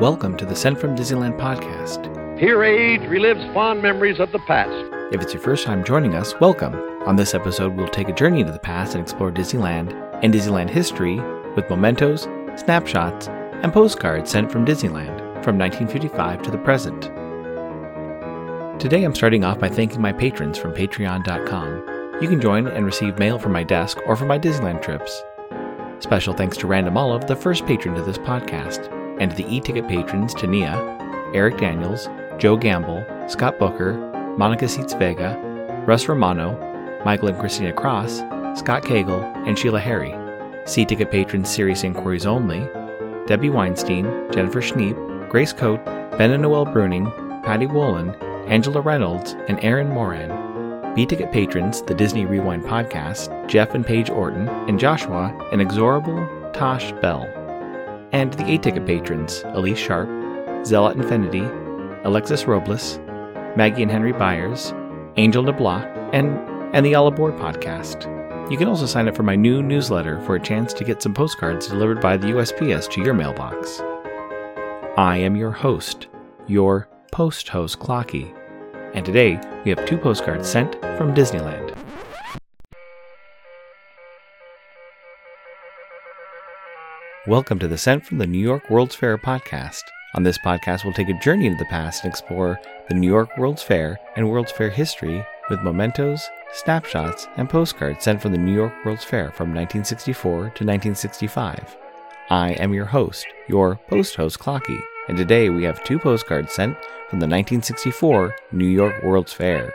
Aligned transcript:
Welcome 0.00 0.36
to 0.36 0.46
the 0.46 0.54
Sent 0.54 0.78
from 0.78 0.94
Disneyland 0.94 1.36
podcast. 1.40 2.38
Here 2.38 2.62
age 2.62 3.00
relives 3.00 3.52
fond 3.52 3.82
memories 3.82 4.20
of 4.20 4.30
the 4.30 4.38
past. 4.38 4.70
If 5.12 5.20
it's 5.20 5.34
your 5.34 5.42
first 5.42 5.66
time 5.66 5.82
joining 5.82 6.14
us, 6.14 6.38
welcome. 6.40 6.76
On 7.08 7.16
this 7.16 7.34
episode, 7.34 7.74
we'll 7.74 7.88
take 7.88 8.08
a 8.08 8.12
journey 8.12 8.38
into 8.38 8.52
the 8.52 8.60
past 8.60 8.94
and 8.94 9.02
explore 9.02 9.32
Disneyland 9.32 9.92
and 10.22 10.32
Disneyland 10.32 10.70
history 10.70 11.16
with 11.56 11.68
mementos, 11.68 12.28
snapshots, 12.54 13.26
and 13.26 13.72
postcards 13.72 14.30
sent 14.30 14.52
from 14.52 14.64
Disneyland 14.64 15.18
from 15.42 15.58
1955 15.58 16.42
to 16.42 16.50
the 16.52 16.58
present. 16.58 17.02
Today, 18.80 19.02
I'm 19.02 19.16
starting 19.16 19.42
off 19.42 19.58
by 19.58 19.68
thanking 19.68 20.00
my 20.00 20.12
patrons 20.12 20.58
from 20.58 20.74
patreon.com. 20.74 22.22
You 22.22 22.28
can 22.28 22.40
join 22.40 22.68
and 22.68 22.86
receive 22.86 23.18
mail 23.18 23.40
from 23.40 23.50
my 23.50 23.64
desk 23.64 23.98
or 24.06 24.14
from 24.14 24.28
my 24.28 24.38
Disneyland 24.38 24.80
trips. 24.80 25.24
Special 25.98 26.34
thanks 26.34 26.56
to 26.58 26.68
Random 26.68 26.96
Olive, 26.96 27.26
the 27.26 27.34
first 27.34 27.66
patron 27.66 27.96
to 27.96 28.02
this 28.02 28.18
podcast, 28.18 28.94
and 29.20 29.32
the 29.32 29.46
e-ticket 29.54 29.88
patrons 29.88 30.34
Tania, 30.34 30.76
Eric 31.34 31.58
Daniels, 31.58 32.08
Joe 32.38 32.56
Gamble, 32.56 33.04
Scott 33.28 33.58
Booker, 33.58 33.94
Monica 34.38 34.68
Seats 34.68 34.94
Vega, 34.94 35.36
Russ 35.86 36.08
Romano, 36.08 36.56
Michael 37.04 37.28
and 37.28 37.38
Christina 37.38 37.72
Cross, 37.72 38.18
Scott 38.58 38.82
Cagle, 38.82 39.22
and 39.46 39.58
Sheila 39.58 39.80
Harry. 39.80 40.14
C-ticket 40.66 41.10
patrons 41.10 41.48
Serious 41.48 41.84
Inquiries 41.84 42.26
Only, 42.26 42.60
Debbie 43.26 43.50
Weinstein, 43.50 44.04
Jennifer 44.30 44.60
Schneep, 44.60 45.28
Grace 45.28 45.52
Coate, 45.52 45.84
Ben 46.18 46.32
and 46.32 46.42
Noel 46.42 46.66
Bruning, 46.66 47.10
Patty 47.44 47.66
Wolin, 47.66 48.16
Angela 48.48 48.80
Reynolds, 48.80 49.34
and 49.48 49.62
Aaron 49.62 49.88
Moran. 49.88 50.94
B-ticket 50.94 51.30
patrons, 51.30 51.82
the 51.82 51.94
Disney 51.94 52.24
Rewind 52.24 52.64
podcast, 52.64 53.46
Jeff 53.48 53.74
and 53.74 53.86
Paige 53.86 54.10
Orton, 54.10 54.48
and 54.48 54.80
Joshua, 54.80 55.32
and 55.52 55.60
Exorable 55.60 56.52
Tosh 56.52 56.92
Bell. 57.00 57.37
And 58.12 58.32
the 58.34 58.50
A-ticket 58.50 58.86
patrons, 58.86 59.42
Elise 59.46 59.78
Sharp, 59.78 60.08
Zealot 60.64 60.96
Infinity, 60.96 61.42
Alexis 62.04 62.44
Robles, 62.44 62.98
Maggie 63.56 63.82
and 63.82 63.90
Henry 63.90 64.12
Byers, 64.12 64.72
Angel 65.16 65.44
DeBlois, 65.44 65.84
and, 66.12 66.38
and 66.74 66.84
the 66.86 66.94
All 66.94 67.06
Aboard 67.06 67.34
podcast. 67.34 68.06
You 68.50 68.56
can 68.56 68.68
also 68.68 68.86
sign 68.86 69.08
up 69.08 69.16
for 69.16 69.24
my 69.24 69.36
new 69.36 69.62
newsletter 69.62 70.20
for 70.22 70.36
a 70.36 70.40
chance 70.40 70.72
to 70.74 70.84
get 70.84 71.02
some 71.02 71.12
postcards 71.12 71.68
delivered 71.68 72.00
by 72.00 72.16
the 72.16 72.28
USPS 72.28 72.90
to 72.92 73.02
your 73.02 73.14
mailbox. 73.14 73.80
I 74.96 75.18
am 75.18 75.36
your 75.36 75.52
host, 75.52 76.08
your 76.46 76.88
post 77.12 77.48
host 77.48 77.78
Clocky 77.78 78.34
and 78.94 79.04
today 79.04 79.38
we 79.64 79.70
have 79.70 79.84
two 79.86 79.98
postcards 79.98 80.48
sent 80.48 80.74
from 80.96 81.14
Disneyland. 81.14 81.77
Welcome 87.28 87.58
to 87.58 87.68
the 87.68 87.76
Sent 87.76 88.06
from 88.06 88.16
the 88.16 88.26
New 88.26 88.38
York 88.38 88.70
World's 88.70 88.94
Fair 88.94 89.18
podcast. 89.18 89.82
On 90.14 90.22
this 90.22 90.38
podcast, 90.38 90.82
we'll 90.82 90.94
take 90.94 91.10
a 91.10 91.18
journey 91.20 91.44
into 91.44 91.58
the 91.58 91.66
past 91.66 92.02
and 92.02 92.10
explore 92.10 92.58
the 92.88 92.94
New 92.94 93.06
York 93.06 93.36
World's 93.36 93.62
Fair 93.62 93.98
and 94.16 94.30
World's 94.30 94.50
Fair 94.50 94.70
history 94.70 95.22
with 95.50 95.60
mementos, 95.60 96.26
snapshots, 96.54 97.28
and 97.36 97.50
postcards 97.50 98.02
sent 98.02 98.22
from 98.22 98.32
the 98.32 98.38
New 98.38 98.54
York 98.54 98.72
World's 98.82 99.04
Fair 99.04 99.30
from 99.32 99.54
1964 99.54 100.32
to 100.32 100.40
1965. 100.40 101.76
I 102.30 102.52
am 102.52 102.72
your 102.72 102.86
host, 102.86 103.26
your 103.46 103.76
post 103.88 104.16
host 104.16 104.38
Clocky 104.38 104.80
and 105.08 105.16
today 105.16 105.48
we 105.48 105.64
have 105.64 105.82
two 105.84 105.98
postcards 105.98 106.52
sent 106.52 106.76
from 107.08 107.18
the 107.18 107.26
1964 107.26 108.36
New 108.52 108.66
York 108.66 109.02
World's 109.02 109.32
Fair. 109.32 109.74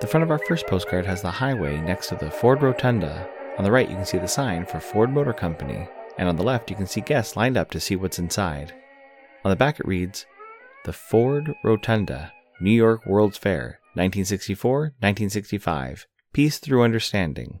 The 0.00 0.06
front 0.06 0.24
of 0.24 0.30
our 0.30 0.38
first 0.38 0.66
postcard 0.66 1.04
has 1.04 1.20
the 1.20 1.30
highway 1.30 1.78
next 1.78 2.08
to 2.08 2.14
the 2.14 2.30
Ford 2.30 2.62
Rotunda. 2.62 3.28
On 3.58 3.64
the 3.64 3.70
right, 3.70 3.88
you 3.88 3.96
can 3.96 4.06
see 4.06 4.16
the 4.16 4.26
sign 4.26 4.64
for 4.64 4.80
Ford 4.80 5.10
Motor 5.10 5.34
Company, 5.34 5.86
and 6.16 6.26
on 6.26 6.36
the 6.36 6.42
left, 6.42 6.70
you 6.70 6.76
can 6.76 6.86
see 6.86 7.02
guests 7.02 7.36
lined 7.36 7.58
up 7.58 7.70
to 7.72 7.80
see 7.80 7.96
what's 7.96 8.18
inside. 8.18 8.72
On 9.44 9.50
the 9.50 9.56
back, 9.56 9.78
it 9.78 9.86
reads 9.86 10.24
The 10.86 10.94
Ford 10.94 11.54
Rotunda, 11.62 12.32
New 12.62 12.70
York 12.70 13.04
World's 13.04 13.36
Fair, 13.36 13.78
1964 13.92 14.80
1965. 15.00 16.06
Peace 16.32 16.58
through 16.58 16.82
understanding. 16.82 17.60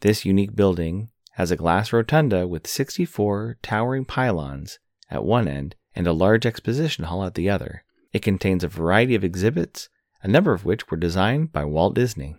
This 0.00 0.24
unique 0.24 0.56
building 0.56 1.10
has 1.32 1.50
a 1.50 1.56
glass 1.56 1.92
rotunda 1.92 2.48
with 2.48 2.66
64 2.66 3.58
towering 3.60 4.06
pylons 4.06 4.78
at 5.10 5.24
one 5.24 5.46
end 5.46 5.74
and 5.94 6.06
a 6.06 6.14
large 6.14 6.46
exposition 6.46 7.04
hall 7.04 7.22
at 7.22 7.34
the 7.34 7.50
other. 7.50 7.84
It 8.14 8.22
contains 8.22 8.64
a 8.64 8.68
variety 8.68 9.14
of 9.14 9.24
exhibits, 9.24 9.90
a 10.22 10.28
number 10.28 10.52
of 10.52 10.64
which 10.64 10.90
were 10.90 10.96
designed 10.96 11.52
by 11.52 11.64
Walt 11.64 11.94
Disney. 11.94 12.36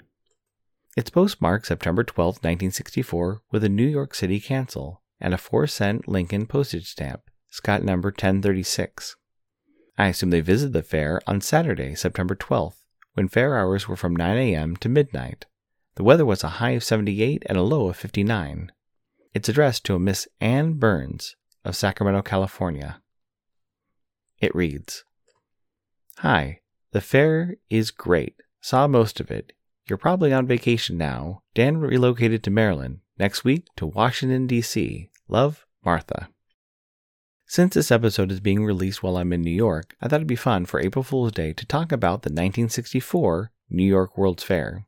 It's 0.97 1.09
postmarked 1.09 1.67
September 1.67 2.03
12, 2.03 2.35
1964, 2.35 3.41
with 3.51 3.63
a 3.63 3.69
New 3.69 3.87
York 3.87 4.13
City 4.13 4.39
cancel 4.39 5.01
and 5.19 5.33
a 5.33 5.37
4 5.37 5.67
cent 5.67 6.07
Lincoln 6.07 6.45
postage 6.45 6.87
stamp, 6.87 7.21
Scott 7.49 7.83
number 7.83 8.09
1036. 8.09 9.15
I 9.97 10.07
assume 10.07 10.31
they 10.31 10.41
visited 10.41 10.73
the 10.73 10.83
fair 10.83 11.21
on 11.27 11.41
Saturday, 11.41 11.95
September 11.95 12.35
12th, 12.35 12.83
when 13.13 13.27
fair 13.27 13.57
hours 13.57 13.87
were 13.87 13.95
from 13.95 14.15
9 14.15 14.37
a.m. 14.37 14.75
to 14.77 14.89
midnight. 14.89 15.45
The 15.95 16.03
weather 16.03 16.25
was 16.25 16.43
a 16.43 16.59
high 16.59 16.71
of 16.71 16.83
78 16.83 17.43
and 17.45 17.57
a 17.57 17.63
low 17.63 17.89
of 17.89 17.97
59. 17.97 18.71
It's 19.33 19.49
addressed 19.49 19.85
to 19.85 19.95
a 19.95 19.99
Miss 19.99 20.27
Ann 20.39 20.73
Burns 20.73 21.35
of 21.63 21.75
Sacramento, 21.75 22.21
California. 22.21 23.01
It 24.39 24.55
reads 24.55 25.03
Hi, 26.17 26.61
the 26.91 27.02
fair 27.02 27.56
is 27.69 27.91
great. 27.91 28.35
Saw 28.59 28.88
most 28.88 29.19
of 29.19 29.31
it. 29.31 29.53
You're 29.88 29.97
probably 29.97 30.31
on 30.31 30.47
vacation 30.47 30.97
now. 30.97 31.41
Dan 31.53 31.78
relocated 31.78 32.44
to 32.44 32.52
Maryland. 32.52 33.00
Next 33.18 33.44
week 33.44 33.68
to 33.78 33.85
Washington, 33.85 34.47
D.C. 34.47 35.09
Love, 35.28 35.66
Martha. 35.84 36.29
Since 37.46 37.74
this 37.74 37.91
episode 37.91 38.31
is 38.31 38.40
being 38.40 38.63
released 38.63 39.03
while 39.03 39.18
I'm 39.18 39.34
in 39.34 39.41
New 39.41 39.52
York, 39.52 39.96
I 40.02 40.07
thought 40.07 40.18
it'd 40.18 40.28
be 40.28 40.35
fun 40.35 40.66
for 40.66 40.79
April 40.79 41.03
Fool's 41.03 41.34
Day 41.34 41.53
to 41.53 41.66
talk 41.66 41.91
about 41.91 42.22
the 42.22 42.29
1964 42.29 43.52
New 43.69 43.84
York 43.84 44.18
World's 44.18 44.44
Fair. 44.44 44.85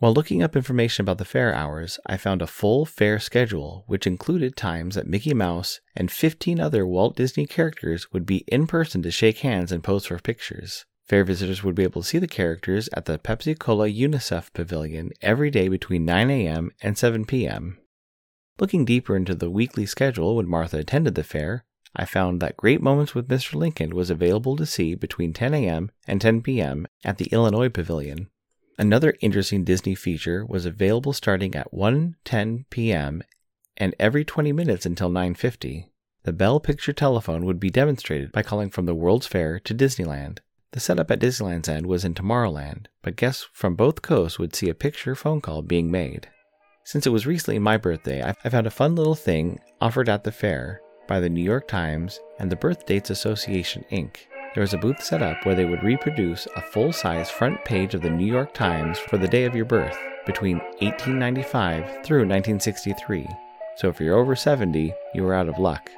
While 0.00 0.14
looking 0.14 0.42
up 0.42 0.56
information 0.56 1.04
about 1.04 1.18
the 1.18 1.24
fair 1.24 1.54
hours, 1.54 2.00
I 2.06 2.16
found 2.16 2.40
a 2.40 2.46
full 2.46 2.86
fair 2.86 3.18
schedule, 3.18 3.84
which 3.86 4.06
included 4.06 4.56
times 4.56 4.94
that 4.94 5.06
Mickey 5.06 5.34
Mouse 5.34 5.80
and 5.94 6.10
15 6.10 6.58
other 6.58 6.86
Walt 6.86 7.16
Disney 7.16 7.46
characters 7.46 8.10
would 8.12 8.24
be 8.24 8.38
in 8.48 8.66
person 8.66 9.02
to 9.02 9.10
shake 9.10 9.38
hands 9.40 9.70
and 9.70 9.84
pose 9.84 10.06
for 10.06 10.18
pictures. 10.18 10.86
Fair 11.10 11.24
visitors 11.24 11.64
would 11.64 11.74
be 11.74 11.82
able 11.82 12.02
to 12.02 12.06
see 12.06 12.18
the 12.18 12.28
characters 12.28 12.88
at 12.92 13.06
the 13.06 13.18
Pepsi 13.18 13.58
Cola 13.58 13.88
UNICEF 13.88 14.52
Pavilion 14.52 15.10
every 15.20 15.50
day 15.50 15.66
between 15.66 16.04
9 16.04 16.30
a.m. 16.30 16.70
and 16.82 16.96
7 16.96 17.24
p.m. 17.24 17.78
Looking 18.60 18.84
deeper 18.84 19.16
into 19.16 19.34
the 19.34 19.50
weekly 19.50 19.86
schedule 19.86 20.36
when 20.36 20.46
Martha 20.46 20.78
attended 20.78 21.16
the 21.16 21.24
fair, 21.24 21.64
I 21.96 22.04
found 22.04 22.38
that 22.38 22.56
Great 22.56 22.80
Moments 22.80 23.12
with 23.12 23.26
Mr. 23.26 23.56
Lincoln 23.56 23.96
was 23.96 24.08
available 24.08 24.54
to 24.54 24.64
see 24.64 24.94
between 24.94 25.32
10 25.32 25.52
a.m. 25.52 25.90
and 26.06 26.20
10 26.20 26.42
p.m. 26.42 26.86
at 27.04 27.18
the 27.18 27.26
Illinois 27.32 27.70
Pavilion. 27.70 28.30
Another 28.78 29.16
interesting 29.20 29.64
Disney 29.64 29.96
feature 29.96 30.46
was 30.46 30.64
available 30.64 31.12
starting 31.12 31.56
at 31.56 31.72
1:10 31.72 32.66
p.m. 32.70 33.24
and 33.76 33.96
every 33.98 34.24
20 34.24 34.52
minutes 34.52 34.86
until 34.86 35.10
9:50. 35.10 35.86
The 36.22 36.32
Bell 36.32 36.60
Picture 36.60 36.92
telephone 36.92 37.44
would 37.46 37.58
be 37.58 37.68
demonstrated 37.68 38.30
by 38.30 38.44
calling 38.44 38.70
from 38.70 38.86
the 38.86 38.94
World's 38.94 39.26
Fair 39.26 39.58
to 39.58 39.74
Disneyland. 39.74 40.38
The 40.72 40.80
setup 40.80 41.10
at 41.10 41.18
Disneyland's 41.18 41.68
end 41.68 41.86
was 41.86 42.04
in 42.04 42.14
Tomorrowland, 42.14 42.86
but 43.02 43.16
guests 43.16 43.48
from 43.52 43.74
both 43.74 44.02
coasts 44.02 44.38
would 44.38 44.54
see 44.54 44.68
a 44.68 44.74
picture 44.74 45.16
phone 45.16 45.40
call 45.40 45.62
being 45.62 45.90
made. 45.90 46.28
Since 46.84 47.06
it 47.06 47.10
was 47.10 47.26
recently 47.26 47.58
my 47.58 47.76
birthday, 47.76 48.22
I 48.22 48.48
found 48.48 48.68
a 48.68 48.70
fun 48.70 48.94
little 48.94 49.16
thing 49.16 49.58
offered 49.80 50.08
at 50.08 50.22
the 50.22 50.30
fair 50.30 50.80
by 51.08 51.18
the 51.18 51.28
New 51.28 51.42
York 51.42 51.66
Times 51.66 52.20
and 52.38 52.50
the 52.50 52.56
Birth 52.56 52.86
Dates 52.86 53.10
Association, 53.10 53.84
Inc. 53.90 54.16
There 54.54 54.60
was 54.60 54.72
a 54.72 54.78
booth 54.78 55.02
set 55.02 55.22
up 55.22 55.44
where 55.44 55.56
they 55.56 55.64
would 55.64 55.82
reproduce 55.82 56.46
a 56.56 56.62
full 56.62 56.92
size 56.92 57.30
front 57.30 57.64
page 57.64 57.94
of 57.94 58.02
the 58.02 58.10
New 58.10 58.26
York 58.26 58.54
Times 58.54 58.98
for 58.98 59.18
the 59.18 59.28
day 59.28 59.44
of 59.44 59.56
your 59.56 59.64
birth 59.64 59.98
between 60.24 60.58
1895 60.78 62.04
through 62.04 62.26
1963. 62.26 63.26
So 63.76 63.88
if 63.88 64.00
you're 64.00 64.18
over 64.18 64.36
70, 64.36 64.92
you 65.14 65.26
are 65.26 65.34
out 65.34 65.48
of 65.48 65.58
luck. 65.58 65.90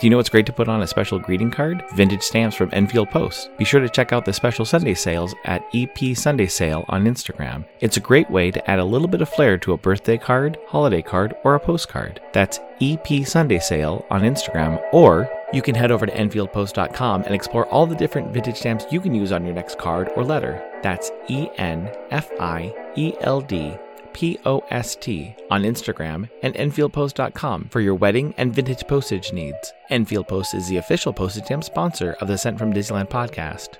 Do 0.00 0.06
you 0.06 0.10
know 0.10 0.16
what's 0.16 0.28
great 0.28 0.46
to 0.46 0.52
put 0.52 0.68
on 0.68 0.82
a 0.82 0.86
special 0.86 1.18
greeting 1.18 1.50
card? 1.50 1.82
Vintage 1.94 2.22
stamps 2.22 2.54
from 2.54 2.70
Enfield 2.72 3.10
Post. 3.10 3.50
Be 3.58 3.64
sure 3.64 3.80
to 3.80 3.88
check 3.88 4.12
out 4.12 4.24
the 4.24 4.32
special 4.32 4.64
Sunday 4.64 4.94
sales 4.94 5.34
at 5.44 5.64
EP 5.74 6.16
Sunday 6.16 6.46
Sale 6.46 6.84
on 6.88 7.04
Instagram. 7.06 7.64
It's 7.80 7.96
a 7.96 8.00
great 8.00 8.30
way 8.30 8.52
to 8.52 8.70
add 8.70 8.78
a 8.78 8.84
little 8.84 9.08
bit 9.08 9.22
of 9.22 9.28
flair 9.28 9.58
to 9.58 9.72
a 9.72 9.76
birthday 9.76 10.16
card, 10.16 10.56
holiday 10.68 11.02
card, 11.02 11.34
or 11.42 11.56
a 11.56 11.60
postcard. 11.60 12.20
That's 12.32 12.60
EP 12.80 13.26
Sunday 13.26 13.58
Sale 13.58 14.06
on 14.08 14.20
Instagram, 14.20 14.80
or 14.92 15.28
you 15.52 15.62
can 15.62 15.74
head 15.74 15.90
over 15.90 16.06
to 16.06 16.12
EnfieldPost.com 16.12 17.24
and 17.24 17.34
explore 17.34 17.66
all 17.66 17.84
the 17.84 17.96
different 17.96 18.32
vintage 18.32 18.58
stamps 18.58 18.86
you 18.92 19.00
can 19.00 19.16
use 19.16 19.32
on 19.32 19.44
your 19.44 19.54
next 19.54 19.78
card 19.78 20.10
or 20.14 20.22
letter. 20.22 20.64
That's 20.80 21.10
E 21.26 21.48
N 21.56 21.90
F 22.12 22.30
I 22.38 22.72
E 22.94 23.14
L 23.22 23.40
D 23.40 23.76
POST 24.18 25.08
on 25.48 25.62
Instagram 25.62 26.28
and 26.42 26.52
EnfieldPost.com 26.54 27.68
for 27.68 27.80
your 27.80 27.94
wedding 27.94 28.34
and 28.36 28.52
vintage 28.52 28.84
postage 28.88 29.32
needs. 29.32 29.72
Enfield 29.90 30.26
Post 30.26 30.54
is 30.54 30.66
the 30.66 30.78
official 30.78 31.12
postage 31.12 31.44
stamp 31.44 31.62
sponsor 31.62 32.16
of 32.20 32.26
the 32.26 32.36
Sent 32.36 32.58
from 32.58 32.72
Disneyland 32.72 33.08
podcast. 33.10 33.76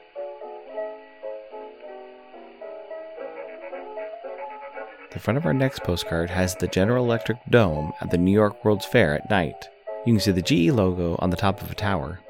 The 5.11 5.19
front 5.19 5.39
of 5.39 5.47
our 5.47 5.55
next 5.55 5.83
postcard 5.83 6.31
has 6.31 6.55
the 6.55 6.69
General 6.69 7.05
Electric 7.05 7.39
Dome 7.51 7.93
at 8.01 8.13
the 8.13 8.19
New 8.19 8.31
York 8.31 8.65
World's 8.65 8.87
Fair 8.87 9.17
at 9.17 9.29
night. 9.29 9.69
You 10.07 10.13
can 10.13 10.21
see 10.21 10.31
the 10.31 10.43
GE 10.43 10.73
logo 10.73 11.17
on 11.19 11.31
the 11.31 11.37
top 11.37 11.61
of 11.63 11.71
a 11.73 11.75
tower. 11.75 12.21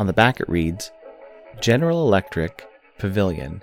On 0.00 0.08
the 0.08 0.12
back, 0.12 0.40
it 0.40 0.48
reads 0.48 0.90
General 1.60 2.04
Electric 2.04 2.66
Pavilion 2.98 3.62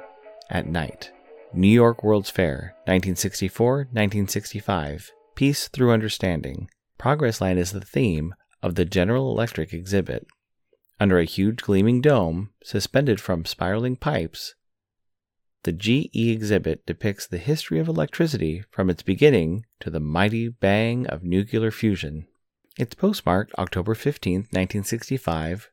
at 0.49 0.67
night. 0.67 1.11
New 1.53 1.67
York 1.67 2.03
World's 2.03 2.29
Fair, 2.29 2.75
1964 2.85 3.77
1965. 3.77 5.11
Peace 5.35 5.67
through 5.69 5.91
Understanding. 5.91 6.69
Progressland 6.99 7.57
is 7.57 7.71
the 7.71 7.79
theme 7.79 8.35
of 8.61 8.75
the 8.75 8.85
General 8.85 9.31
Electric 9.31 9.73
exhibit. 9.73 10.27
Under 10.99 11.19
a 11.19 11.25
huge 11.25 11.61
gleaming 11.61 12.01
dome, 12.01 12.49
suspended 12.63 13.21
from 13.21 13.45
spiraling 13.45 13.95
pipes, 13.95 14.55
the 15.63 15.71
GE 15.71 16.09
exhibit 16.13 16.85
depicts 16.85 17.27
the 17.27 17.37
history 17.37 17.79
of 17.79 17.87
electricity 17.87 18.63
from 18.69 18.89
its 18.89 19.03
beginning 19.03 19.65
to 19.79 19.89
the 19.89 19.99
mighty 19.99 20.49
bang 20.49 21.07
of 21.07 21.23
nuclear 21.23 21.71
fusion. 21.71 22.27
It's 22.77 22.95
postmarked 22.95 23.53
October 23.57 23.95
15, 23.95 24.33
1965, 24.51 25.69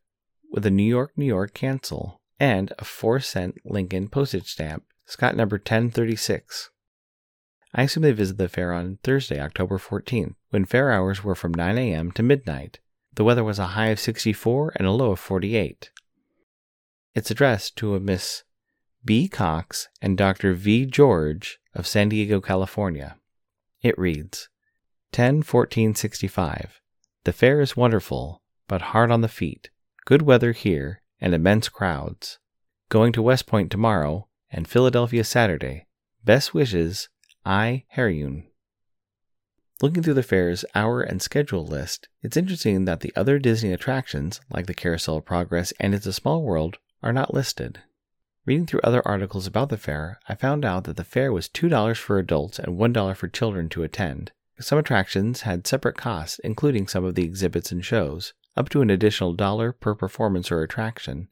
with 0.52 0.64
a 0.64 0.70
New 0.70 0.84
York, 0.84 1.12
New 1.16 1.26
York 1.26 1.52
cancel 1.52 2.20
and 2.38 2.72
a 2.78 2.84
4 2.84 3.20
cent 3.20 3.56
Lincoln 3.64 4.08
postage 4.08 4.48
stamp, 4.48 4.84
Scott 5.06 5.36
number 5.36 5.56
1036. 5.56 6.70
I 7.74 7.82
assume 7.82 8.02
they 8.02 8.12
visited 8.12 8.38
the 8.38 8.48
fair 8.48 8.72
on 8.72 8.98
Thursday, 9.02 9.40
October 9.40 9.78
14th, 9.78 10.34
when 10.50 10.64
fair 10.64 10.92
hours 10.92 11.24
were 11.24 11.34
from 11.34 11.52
9 11.52 11.76
a.m. 11.76 12.12
to 12.12 12.22
midnight. 12.22 12.78
The 13.14 13.24
weather 13.24 13.44
was 13.44 13.58
a 13.58 13.68
high 13.68 13.88
of 13.88 14.00
64 14.00 14.74
and 14.76 14.86
a 14.86 14.92
low 14.92 15.10
of 15.12 15.20
48. 15.20 15.90
It's 17.14 17.30
addressed 17.30 17.76
to 17.76 17.94
a 17.94 18.00
Miss 18.00 18.44
B. 19.04 19.28
Cox 19.28 19.88
and 20.00 20.16
Dr. 20.16 20.54
V. 20.54 20.86
George 20.86 21.58
of 21.74 21.86
San 21.86 22.08
Diego, 22.08 22.40
California. 22.40 23.18
It 23.82 23.98
reads 23.98 24.48
10 25.12 25.42
14 25.42 25.94
65. 25.94 26.80
The 27.24 27.32
fair 27.32 27.60
is 27.60 27.76
wonderful, 27.76 28.42
but 28.66 28.82
hard 28.82 29.10
on 29.10 29.20
the 29.20 29.28
feet. 29.28 29.70
Good 30.06 30.22
weather 30.22 30.52
here 30.52 31.02
and 31.20 31.34
immense 31.34 31.68
crowds. 31.68 32.38
Going 32.88 33.12
to 33.12 33.22
West 33.22 33.46
Point 33.46 33.70
tomorrow 33.70 34.28
and 34.50 34.68
Philadelphia 34.68 35.24
Saturday. 35.24 35.86
Best 36.24 36.54
wishes, 36.54 37.08
I. 37.44 37.84
Harryun. 37.88 38.46
Looking 39.82 40.02
through 40.02 40.14
the 40.14 40.22
fair's 40.22 40.64
hour 40.74 41.02
and 41.02 41.20
schedule 41.20 41.66
list, 41.66 42.08
it's 42.22 42.36
interesting 42.36 42.84
that 42.84 43.00
the 43.00 43.12
other 43.16 43.38
Disney 43.38 43.72
attractions, 43.72 44.40
like 44.48 44.66
the 44.66 44.74
Carousel 44.74 45.18
of 45.18 45.24
Progress 45.24 45.72
and 45.80 45.94
It's 45.94 46.06
a 46.06 46.12
Small 46.12 46.42
World, 46.42 46.78
are 47.02 47.12
not 47.12 47.34
listed. 47.34 47.80
Reading 48.46 48.66
through 48.66 48.80
other 48.84 49.06
articles 49.06 49.46
about 49.46 49.70
the 49.70 49.76
fair, 49.76 50.20
I 50.28 50.34
found 50.34 50.64
out 50.64 50.84
that 50.84 50.96
the 50.96 51.04
fair 51.04 51.32
was 51.32 51.48
$2 51.48 51.96
for 51.96 52.18
adults 52.18 52.58
and 52.58 52.78
$1 52.78 53.16
for 53.16 53.28
children 53.28 53.68
to 53.70 53.82
attend. 53.82 54.32
Some 54.60 54.78
attractions 54.78 55.42
had 55.42 55.66
separate 55.66 55.96
costs, 55.96 56.38
including 56.44 56.86
some 56.86 57.04
of 57.04 57.14
the 57.14 57.24
exhibits 57.24 57.72
and 57.72 57.84
shows, 57.84 58.34
up 58.56 58.68
to 58.68 58.82
an 58.82 58.90
additional 58.90 59.32
dollar 59.32 59.72
per 59.72 59.94
performance 59.94 60.52
or 60.52 60.62
attraction. 60.62 61.28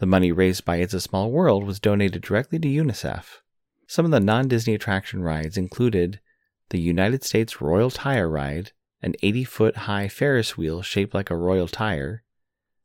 The 0.00 0.06
money 0.06 0.32
raised 0.32 0.64
by 0.64 0.76
It's 0.76 0.94
a 0.94 1.00
Small 1.00 1.30
World 1.30 1.64
was 1.64 1.78
donated 1.78 2.22
directly 2.22 2.58
to 2.58 2.66
UNICEF. 2.66 3.42
Some 3.86 4.06
of 4.06 4.10
the 4.10 4.18
non 4.18 4.48
Disney 4.48 4.72
attraction 4.72 5.22
rides 5.22 5.58
included 5.58 6.20
the 6.70 6.80
United 6.80 7.22
States 7.22 7.60
Royal 7.60 7.90
Tire 7.90 8.26
Ride, 8.26 8.72
an 9.02 9.14
80 9.22 9.44
foot 9.44 9.76
high 9.76 10.08
Ferris 10.08 10.56
wheel 10.56 10.80
shaped 10.80 11.12
like 11.12 11.28
a 11.28 11.36
royal 11.36 11.68
tire, 11.68 12.22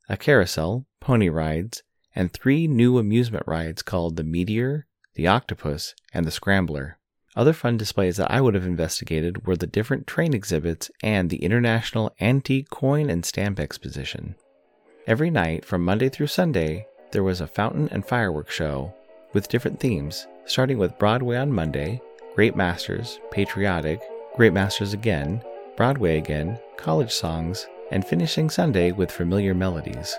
a 0.10 0.18
carousel, 0.18 0.88
pony 1.00 1.30
rides, 1.30 1.84
and 2.14 2.34
three 2.34 2.68
new 2.68 2.98
amusement 2.98 3.48
rides 3.48 3.82
called 3.82 4.18
the 4.18 4.24
Meteor, 4.26 4.86
the 5.14 5.26
Octopus, 5.26 5.96
and 6.14 6.28
the 6.28 6.32
Scrambler. 6.32 7.00
Other 7.34 7.54
fun 7.54 7.78
displays 7.78 8.18
that 8.18 8.30
I 8.30 8.42
would 8.42 8.56
have 8.56 8.66
investigated 8.68 9.48
were 9.48 9.56
the 9.56 9.68
different 9.68 10.06
train 10.06 10.34
exhibits 10.34 10.92
and 11.02 11.30
the 11.30 11.44
International 11.46 12.14
Antique 12.20 12.70
Coin 12.70 13.10
and 13.10 13.26
Stamp 13.26 13.58
Exposition. 13.58 14.36
Every 15.08 15.30
night, 15.30 15.64
from 15.64 15.86
Monday 15.86 16.10
through 16.10 16.28
Sunday, 16.28 16.88
there 17.16 17.24
was 17.24 17.40
a 17.40 17.48
fountain 17.48 17.88
and 17.94 18.06
fireworks 18.06 18.54
show 18.54 18.94
with 19.32 19.48
different 19.48 19.80
themes, 19.80 20.28
starting 20.44 20.78
with 20.78 21.00
Broadway 21.00 21.38
on 21.38 21.50
Monday, 21.50 22.02
Great 22.36 22.58
Masters, 22.58 23.22
Patriotic, 23.32 24.02
Great 24.36 24.52
Masters 24.52 24.92
Again, 24.92 25.42
Broadway 25.78 26.18
Again, 26.18 26.60
College 26.76 27.14
Songs, 27.14 27.68
and 27.90 28.06
finishing 28.06 28.50
Sunday 28.50 28.92
with 28.92 29.10
Familiar 29.10 29.54
Melodies. 29.54 30.14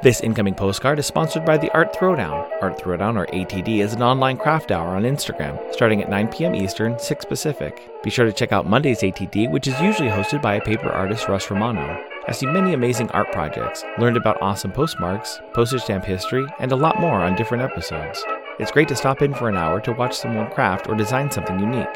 This 0.00 0.20
incoming 0.20 0.54
postcard 0.54 1.00
is 1.00 1.06
sponsored 1.06 1.44
by 1.44 1.58
the 1.58 1.72
Art 1.74 1.92
Throwdown. 1.92 2.48
Art 2.62 2.78
Throwdown, 2.78 3.16
or 3.16 3.26
ATD, 3.34 3.80
is 3.80 3.94
an 3.94 4.02
online 4.02 4.36
craft 4.36 4.70
hour 4.70 4.94
on 4.94 5.02
Instagram, 5.02 5.60
starting 5.72 6.00
at 6.00 6.08
9 6.08 6.28
p.m. 6.28 6.54
Eastern, 6.54 6.96
6 6.96 7.24
Pacific. 7.24 7.90
Be 8.04 8.10
sure 8.10 8.24
to 8.24 8.32
check 8.32 8.52
out 8.52 8.68
Monday's 8.68 9.00
ATD, 9.00 9.50
which 9.50 9.66
is 9.66 9.80
usually 9.80 10.08
hosted 10.08 10.40
by 10.40 10.54
a 10.54 10.60
paper 10.60 10.88
artist, 10.88 11.26
Russ 11.26 11.50
Romano. 11.50 12.00
I 12.28 12.30
see 12.30 12.46
many 12.46 12.74
amazing 12.74 13.10
art 13.10 13.32
projects, 13.32 13.82
learned 13.98 14.16
about 14.16 14.40
awesome 14.40 14.70
postmarks, 14.70 15.40
postage 15.52 15.82
stamp 15.82 16.04
history, 16.04 16.46
and 16.60 16.70
a 16.70 16.76
lot 16.76 17.00
more 17.00 17.20
on 17.20 17.34
different 17.34 17.64
episodes. 17.64 18.24
It's 18.60 18.70
great 18.70 18.86
to 18.88 18.96
stop 18.96 19.20
in 19.20 19.34
for 19.34 19.48
an 19.48 19.56
hour 19.56 19.80
to 19.80 19.92
watch 19.92 20.16
someone 20.16 20.48
craft 20.52 20.88
or 20.88 20.94
design 20.94 21.28
something 21.28 21.58
unique. 21.58 21.88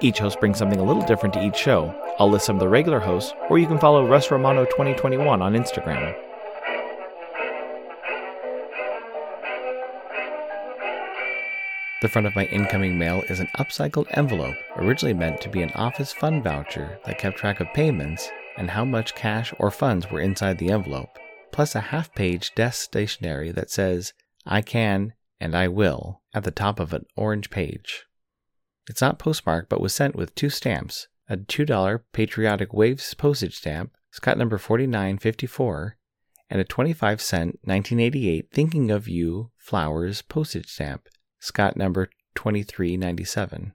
Each 0.00 0.20
host 0.20 0.38
brings 0.38 0.58
something 0.58 0.78
a 0.78 0.84
little 0.84 1.04
different 1.06 1.32
to 1.34 1.44
each 1.44 1.56
show. 1.56 1.92
I'll 2.20 2.30
list 2.30 2.46
some 2.46 2.54
of 2.54 2.60
the 2.60 2.68
regular 2.68 3.00
hosts, 3.00 3.34
or 3.50 3.58
you 3.58 3.66
can 3.66 3.78
follow 3.78 4.06
Russ 4.06 4.30
Romano 4.30 4.64
2021 4.64 5.42
on 5.42 5.54
Instagram. 5.54 6.14
The 12.02 12.08
front 12.08 12.26
of 12.26 12.34
my 12.34 12.46
incoming 12.46 12.98
mail 12.98 13.22
is 13.28 13.38
an 13.38 13.46
upcycled 13.56 14.08
envelope, 14.10 14.56
originally 14.74 15.14
meant 15.14 15.40
to 15.40 15.48
be 15.48 15.62
an 15.62 15.70
office 15.76 16.12
fund 16.12 16.42
voucher 16.42 16.98
that 17.04 17.16
kept 17.16 17.36
track 17.36 17.60
of 17.60 17.72
payments 17.74 18.28
and 18.56 18.68
how 18.68 18.84
much 18.84 19.14
cash 19.14 19.54
or 19.60 19.70
funds 19.70 20.10
were 20.10 20.20
inside 20.20 20.58
the 20.58 20.72
envelope, 20.72 21.16
plus 21.52 21.76
a 21.76 21.80
half 21.80 22.12
page 22.12 22.56
desk 22.56 22.82
stationery 22.82 23.52
that 23.52 23.70
says, 23.70 24.14
I 24.44 24.62
can 24.62 25.12
and 25.38 25.54
I 25.54 25.68
will, 25.68 26.22
at 26.34 26.42
the 26.42 26.50
top 26.50 26.80
of 26.80 26.92
an 26.92 27.06
orange 27.14 27.50
page. 27.50 28.02
It's 28.88 29.00
not 29.00 29.20
postmarked 29.20 29.68
but 29.68 29.80
was 29.80 29.94
sent 29.94 30.16
with 30.16 30.34
two 30.34 30.50
stamps 30.50 31.06
a 31.28 31.36
$2 31.36 32.00
Patriotic 32.12 32.74
Waves 32.74 33.14
postage 33.14 33.58
stamp, 33.58 33.92
Scott 34.10 34.36
number 34.36 34.58
4954, 34.58 35.96
and 36.50 36.60
a 36.60 36.64
25 36.64 37.20
cent 37.22 37.60
1988 37.62 38.48
Thinking 38.52 38.90
of 38.90 39.06
You 39.06 39.52
Flowers 39.56 40.20
postage 40.22 40.66
stamp, 40.66 41.08
Scott 41.42 41.76
number 41.76 42.06
2397. 42.36 43.72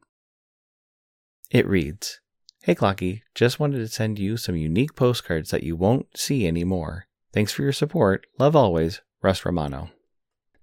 It 1.51 1.67
reads 1.67 2.21
Hey 2.63 2.73
Clocky, 2.73 3.23
just 3.35 3.59
wanted 3.59 3.79
to 3.79 3.89
send 3.89 4.17
you 4.17 4.37
some 4.37 4.55
unique 4.55 4.95
postcards 4.95 5.51
that 5.51 5.63
you 5.63 5.75
won't 5.75 6.17
see 6.17 6.47
anymore. 6.47 7.07
Thanks 7.33 7.51
for 7.51 7.63
your 7.63 7.73
support. 7.73 8.25
Love 8.39 8.55
always, 8.55 9.01
Russ 9.21 9.43
Romano. 9.45 9.89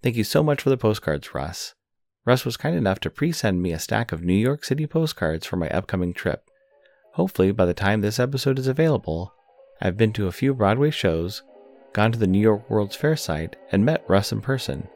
Thank 0.02 0.16
you 0.16 0.24
so 0.24 0.42
much 0.42 0.62
for 0.62 0.70
the 0.70 0.78
postcards, 0.78 1.34
Russ. 1.34 1.74
Russ 2.24 2.46
was 2.46 2.56
kind 2.56 2.74
enough 2.74 3.00
to 3.00 3.10
pre 3.10 3.32
send 3.32 3.60
me 3.60 3.72
a 3.72 3.78
stack 3.78 4.10
of 4.10 4.22
New 4.22 4.32
York 4.32 4.64
City 4.64 4.86
postcards 4.86 5.46
for 5.46 5.56
my 5.56 5.68
upcoming 5.68 6.14
trip. 6.14 6.48
Hopefully, 7.12 7.52
by 7.52 7.66
the 7.66 7.74
time 7.74 8.00
this 8.00 8.18
episode 8.18 8.58
is 8.58 8.66
available, 8.66 9.34
I've 9.78 9.98
been 9.98 10.14
to 10.14 10.26
a 10.26 10.32
few 10.32 10.54
Broadway 10.54 10.90
shows, 10.90 11.42
gone 11.92 12.12
to 12.12 12.18
the 12.18 12.26
New 12.26 12.40
York 12.40 12.70
World's 12.70 12.96
Fair 12.96 13.14
site, 13.14 13.56
and 13.70 13.84
met 13.84 14.08
Russ 14.08 14.32
in 14.32 14.40
person. 14.40 14.88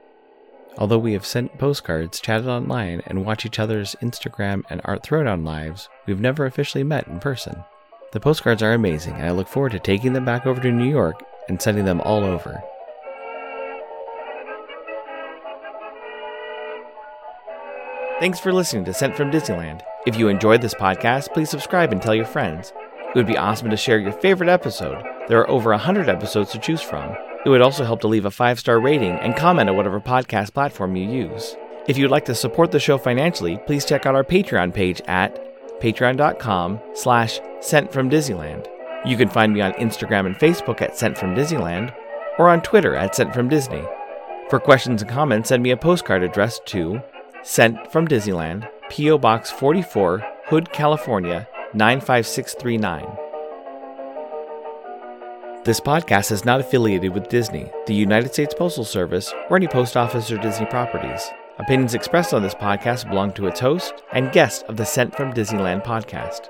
Although 0.77 0.99
we 0.99 1.15
have 1.15 1.27
sent 1.27 1.59
postcards, 1.59 2.21
chatted 2.21 2.47
online, 2.47 3.03
and 3.07 3.25
watched 3.25 3.47
each 3.47 3.59
other's 3.59 3.97
Instagram 4.03 4.63
and 4.71 4.81
Art 4.85 5.03
Throwdown 5.03 5.45
lives, 5.45 5.89
we've 6.07 6.21
never 6.21 6.47
officially 6.47 6.85
met 6.85 7.09
in 7.09 7.19
person. 7.19 7.65
The 8.13 8.21
postcards 8.21 8.63
are 8.63 8.73
amazing, 8.73 9.15
and 9.15 9.27
I 9.27 9.31
look 9.31 9.49
forward 9.49 9.73
to 9.73 9.79
taking 9.79 10.13
them 10.13 10.25
back 10.25 10.47
over 10.47 10.61
to 10.61 10.71
New 10.71 10.89
York 10.89 11.23
and 11.49 11.61
sending 11.61 11.85
them 11.85 12.01
all 12.03 12.25
over. 12.25 12.63
Thanks 18.21 18.41
for 18.41 18.53
listening 18.53 18.85
to 18.87 18.95
Sent 18.95 19.17
from 19.17 19.31
Disneyland. 19.31 19.83
If 20.07 20.17
you 20.17 20.29
enjoyed 20.29 20.61
this 20.61 20.75
podcast, 20.75 21.33
please 21.33 21.51
subscribe 21.51 21.93
and 21.93 22.03
tell 22.03 22.15
your 22.15 22.25
friends. 22.25 22.73
It 22.99 23.15
would 23.15 23.27
be 23.27 23.37
awesome 23.37 23.71
to 23.71 23.77
share 23.77 23.99
your 23.99 24.13
favorite 24.13 24.49
episode. 24.49 25.05
There 25.29 25.39
are 25.39 25.51
over 25.51 25.71
100 25.71 26.09
episodes 26.09 26.51
to 26.53 26.59
choose 26.59 26.83
from. 26.83 27.17
It 27.45 27.49
would 27.49 27.63
also 27.63 27.85
help 27.85 28.01
to 28.01 28.09
leave 28.09 28.25
a 28.25 28.31
five 28.31 28.59
star 28.59 28.81
rating 28.81 29.13
and 29.13 29.37
comment 29.37 29.69
at 29.69 29.75
whatever 29.75 30.01
podcast 30.01 30.53
platform 30.53 30.97
you 30.97 31.09
use. 31.09 31.57
If 31.87 31.97
you'd 31.97 32.11
like 32.11 32.27
to 32.27 32.35
support 32.35 32.71
the 32.71 32.81
show 32.81 32.99
financially, 32.99 33.59
please 33.67 33.85
check 33.85 34.05
out 34.05 34.15
our 34.15 34.25
Patreon 34.25 34.75
page 34.75 35.01
at 35.07 35.45
patreon.com 35.81 36.81
slash 36.95 37.41
sent 37.61 37.93
from 37.93 38.11
Disneyland. 38.11 38.67
You 39.07 39.17
can 39.17 39.29
find 39.29 39.53
me 39.53 39.61
on 39.61 39.73
Instagram 39.75 40.27
and 40.27 40.37
Facebook 40.37 40.83
at 40.83 40.97
Sent 40.97 41.17
from 41.17 41.35
Disneyland 41.35 41.95
or 42.39 42.49
on 42.49 42.61
Twitter 42.63 42.95
at 42.95 43.15
Sent 43.15 43.33
from 43.33 43.49
Disney. 43.49 43.83
For 44.51 44.59
questions 44.59 45.03
and 45.03 45.11
comments, 45.11 45.51
send 45.51 45.63
me 45.63 45.71
a 45.71 45.77
postcard 45.77 46.23
addressed 46.23 46.67
to 46.67 47.01
Sent 47.43 47.91
from 47.93 48.09
Disneyland, 48.09 48.69
P.O. 48.91 49.19
Box 49.19 49.51
44, 49.51 50.25
Hood, 50.47 50.73
California 50.73 51.47
95639. 51.75 53.28
This 55.69 55.81
podcast 55.81 56.33
is 56.33 56.47
not 56.47 56.61
affiliated 56.61 57.13
with 57.13 57.29
Disney, 57.29 57.71
the 57.87 57.95
United 57.95 58.33
States 58.33 58.55
Postal 58.55 58.87
Service, 58.87 59.35
or 59.51 59.59
any 59.59 59.69
post 59.69 59.99
office 59.99 60.31
or 60.31 60.39
Disney 60.39 60.65
properties. 60.65 61.29
Opinions 61.59 61.93
expressed 61.93 62.33
on 62.33 62.43
this 62.43 62.55
podcast 62.55 63.07
belong 63.07 63.35
to 63.35 63.49
its 63.49 63.61
host 63.61 64.03
and 64.13 64.33
guest 64.33 64.63
of 64.63 64.79
the 64.79 64.87
Sent 64.87 65.15
from 65.15 65.35
Disneyland 65.35 65.85
podcast. 65.85 66.49